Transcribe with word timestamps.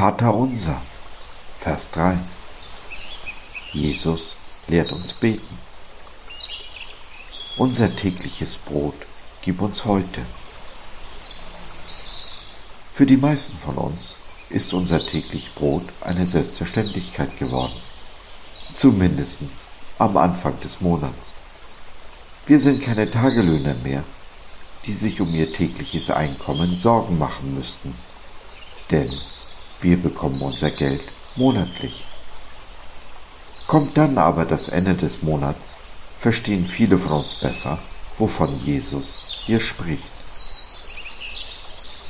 Vater 0.00 0.34
unser. 0.34 0.80
Vers 1.58 1.90
3. 1.90 2.16
Jesus 3.74 4.34
lehrt 4.66 4.92
uns 4.92 5.12
beten. 5.12 5.58
Unser 7.58 7.94
tägliches 7.94 8.56
Brot 8.56 8.94
gib 9.42 9.60
uns 9.60 9.84
heute. 9.84 10.22
Für 12.94 13.04
die 13.04 13.18
meisten 13.18 13.58
von 13.58 13.76
uns 13.76 14.16
ist 14.48 14.72
unser 14.72 15.06
täglich 15.06 15.54
Brot 15.54 15.84
eine 16.00 16.26
Selbstverständlichkeit 16.26 17.36
geworden. 17.36 17.76
Zumindest 18.72 19.42
am 19.98 20.16
Anfang 20.16 20.58
des 20.60 20.80
Monats. 20.80 21.34
Wir 22.46 22.58
sind 22.58 22.82
keine 22.82 23.10
Tagelöhner 23.10 23.74
mehr, 23.74 24.02
die 24.86 24.94
sich 24.94 25.20
um 25.20 25.34
ihr 25.34 25.52
tägliches 25.52 26.10
Einkommen 26.10 26.78
Sorgen 26.78 27.18
machen 27.18 27.54
müssten. 27.54 27.94
Denn 28.90 29.12
wir 29.80 29.96
bekommen 29.96 30.40
unser 30.42 30.70
Geld 30.70 31.02
monatlich. 31.36 32.04
Kommt 33.66 33.96
dann 33.96 34.18
aber 34.18 34.44
das 34.44 34.68
Ende 34.68 34.94
des 34.94 35.22
Monats, 35.22 35.76
verstehen 36.18 36.66
viele 36.66 36.98
von 36.98 37.12
uns 37.12 37.34
besser, 37.34 37.78
wovon 38.18 38.58
Jesus 38.64 39.22
hier 39.44 39.60
spricht. 39.60 40.04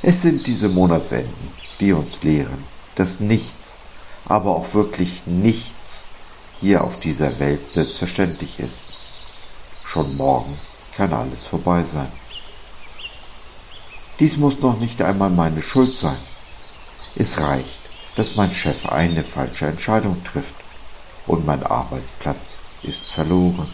Es 0.01 0.23
sind 0.23 0.47
diese 0.47 0.67
Monatsenden, 0.67 1.51
die 1.79 1.93
uns 1.93 2.23
lehren, 2.23 2.63
dass 2.95 3.19
nichts, 3.19 3.77
aber 4.25 4.55
auch 4.55 4.73
wirklich 4.73 5.27
nichts 5.27 6.05
hier 6.59 6.83
auf 6.83 6.99
dieser 6.99 7.39
Welt 7.39 7.71
selbstverständlich 7.71 8.59
ist. 8.59 8.93
Schon 9.85 10.17
morgen 10.17 10.57
kann 10.95 11.13
alles 11.13 11.43
vorbei 11.43 11.83
sein. 11.83 12.11
Dies 14.19 14.37
muss 14.37 14.59
noch 14.59 14.79
nicht 14.79 15.01
einmal 15.01 15.29
meine 15.29 15.61
Schuld 15.61 15.97
sein. 15.97 16.17
Es 17.15 17.39
reicht, 17.39 17.79
dass 18.15 18.35
mein 18.35 18.51
Chef 18.51 18.85
eine 18.85 19.23
falsche 19.23 19.67
Entscheidung 19.67 20.23
trifft 20.23 20.55
und 21.27 21.45
mein 21.45 21.63
Arbeitsplatz 21.63 22.57
ist 22.83 23.05
verloren. 23.05 23.67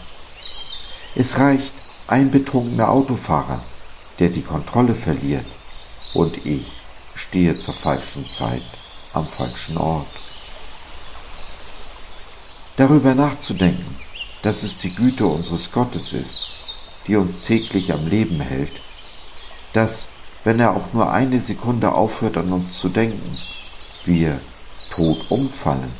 Es 1.14 1.38
reicht 1.38 1.72
ein 2.08 2.30
betrunkener 2.30 2.90
Autofahrer, 2.90 3.62
der 4.18 4.28
die 4.28 4.42
Kontrolle 4.42 4.94
verliert 4.94 5.46
und 6.14 6.44
ich 6.46 6.66
stehe 7.14 7.58
zur 7.58 7.74
falschen 7.74 8.28
Zeit 8.28 8.62
am 9.12 9.24
falschen 9.24 9.76
Ort. 9.76 10.06
Darüber 12.76 13.14
nachzudenken, 13.14 13.96
dass 14.42 14.62
es 14.62 14.78
die 14.78 14.94
Güte 14.94 15.26
unseres 15.26 15.72
Gottes 15.72 16.12
ist, 16.12 16.48
die 17.06 17.16
uns 17.16 17.44
täglich 17.44 17.92
am 17.92 18.06
Leben 18.06 18.40
hält, 18.40 18.80
dass, 19.72 20.08
wenn 20.44 20.60
er 20.60 20.74
auch 20.74 20.92
nur 20.92 21.10
eine 21.10 21.40
Sekunde 21.40 21.92
aufhört 21.92 22.36
an 22.36 22.52
uns 22.52 22.78
zu 22.78 22.88
denken, 22.88 23.38
wir 24.04 24.40
tot 24.90 25.30
umfallen. 25.30 25.92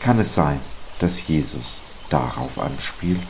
Kann 0.00 0.18
es 0.18 0.34
sein, 0.34 0.60
dass 0.98 1.26
Jesus 1.26 1.80
darauf 2.10 2.58
anspielt? 2.58 3.20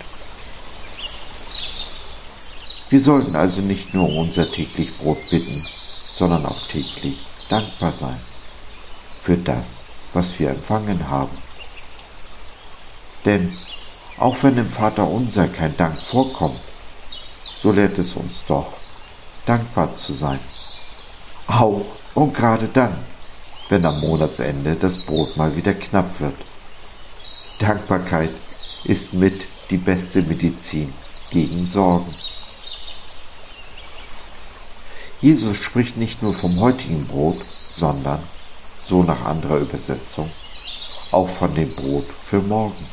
Wir 2.90 3.00
sollten 3.00 3.34
also 3.34 3.60
nicht 3.60 3.94
nur 3.94 4.08
unser 4.08 4.50
täglich 4.50 4.96
Brot 4.98 5.18
bitten, 5.30 5.64
sondern 6.10 6.46
auch 6.46 6.66
täglich 6.68 7.26
dankbar 7.48 7.92
sein 7.92 8.20
für 9.22 9.36
das, 9.36 9.84
was 10.12 10.38
wir 10.38 10.50
empfangen 10.50 11.08
haben. 11.08 11.36
Denn 13.24 13.56
auch 14.18 14.36
wenn 14.42 14.58
im 14.58 14.68
Vater 14.68 15.08
unser 15.08 15.48
kein 15.48 15.76
Dank 15.76 16.00
vorkommt, 16.00 16.60
so 17.58 17.72
lehrt 17.72 17.98
es 17.98 18.14
uns 18.14 18.44
doch, 18.46 18.74
dankbar 19.46 19.96
zu 19.96 20.12
sein. 20.12 20.40
Auch 21.46 21.84
und 22.14 22.34
gerade 22.34 22.68
dann, 22.68 22.96
wenn 23.68 23.84
am 23.84 24.00
Monatsende 24.00 24.76
das 24.76 24.98
Brot 24.98 25.36
mal 25.36 25.56
wieder 25.56 25.74
knapp 25.74 26.20
wird. 26.20 26.36
Dankbarkeit 27.58 28.30
ist 28.84 29.12
mit 29.12 29.46
die 29.70 29.76
beste 29.76 30.22
Medizin 30.22 30.92
gegen 31.30 31.66
Sorgen. 31.66 32.14
Jesus 35.20 35.56
spricht 35.56 35.96
nicht 35.96 36.22
nur 36.22 36.34
vom 36.34 36.60
heutigen 36.60 37.06
Brot, 37.06 37.44
sondern, 37.70 38.22
so 38.84 39.02
nach 39.02 39.24
anderer 39.24 39.56
Übersetzung, 39.56 40.30
auch 41.10 41.28
von 41.28 41.54
dem 41.54 41.74
Brot 41.74 42.06
für 42.20 42.42
morgen. 42.42 42.86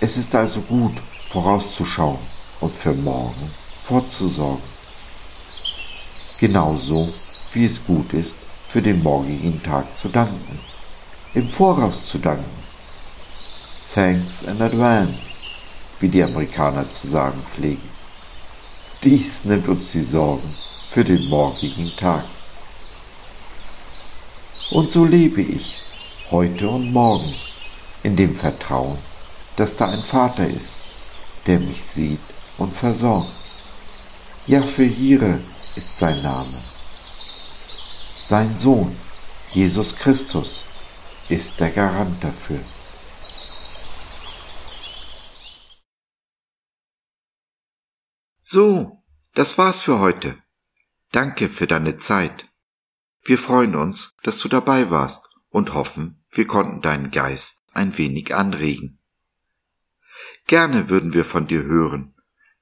Es 0.00 0.16
ist 0.16 0.34
also 0.34 0.60
gut, 0.60 0.94
vorauszuschauen 1.28 2.18
und 2.60 2.72
für 2.72 2.92
morgen 2.92 3.50
vorzusorgen. 3.86 4.62
Genauso 6.40 7.08
wie 7.52 7.66
es 7.66 7.84
gut 7.84 8.12
ist, 8.12 8.36
für 8.68 8.82
den 8.82 9.02
morgigen 9.02 9.62
Tag 9.62 9.96
zu 9.96 10.08
danken, 10.08 10.58
im 11.34 11.48
Voraus 11.48 12.08
zu 12.08 12.18
danken. 12.18 12.64
Thanks 13.94 14.42
in 14.42 14.60
advance, 14.60 15.30
wie 16.00 16.08
die 16.08 16.24
Amerikaner 16.24 16.86
zu 16.86 17.06
sagen 17.06 17.40
pflegen. 17.54 17.88
Dies 19.04 19.44
nimmt 19.44 19.68
uns 19.68 19.92
die 19.92 20.02
Sorgen 20.02 20.56
für 20.90 21.04
den 21.04 21.28
morgigen 21.28 21.94
Tag. 21.96 22.24
Und 24.70 24.90
so 24.90 25.04
lebe 25.04 25.42
ich 25.42 25.76
heute 26.30 26.68
und 26.68 26.90
morgen 26.90 27.34
in 28.02 28.16
dem 28.16 28.34
Vertrauen, 28.34 28.98
dass 29.56 29.76
da 29.76 29.90
ein 29.90 30.02
Vater 30.02 30.48
ist, 30.48 30.74
der 31.46 31.60
mich 31.60 31.82
sieht 31.82 32.20
und 32.58 32.74
versorgt. 32.74 33.43
Ja, 34.46 34.66
für 34.66 34.84
Jire 34.84 35.40
ist 35.74 35.98
sein 35.98 36.22
Name. 36.22 36.62
Sein 38.10 38.54
Sohn, 38.58 38.94
Jesus 39.50 39.96
Christus, 39.96 40.64
ist 41.30 41.60
der 41.60 41.70
Garant 41.70 42.22
dafür. 42.22 42.60
So, 48.40 49.02
das 49.32 49.56
war's 49.56 49.80
für 49.80 49.98
heute. 49.98 50.36
Danke 51.10 51.48
für 51.48 51.66
deine 51.66 51.96
Zeit. 51.96 52.46
Wir 53.22 53.38
freuen 53.38 53.74
uns, 53.74 54.14
dass 54.24 54.38
du 54.38 54.48
dabei 54.48 54.90
warst 54.90 55.24
und 55.48 55.72
hoffen, 55.72 56.22
wir 56.30 56.46
konnten 56.46 56.82
deinen 56.82 57.10
Geist 57.10 57.62
ein 57.72 57.96
wenig 57.96 58.34
anregen. 58.34 58.98
Gerne 60.46 60.90
würden 60.90 61.14
wir 61.14 61.24
von 61.24 61.46
dir 61.46 61.62
hören, 61.62 62.13